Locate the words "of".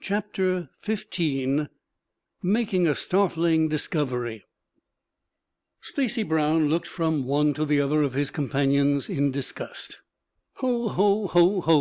8.02-8.14